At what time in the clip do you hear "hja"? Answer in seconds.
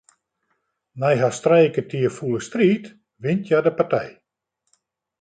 3.47-3.59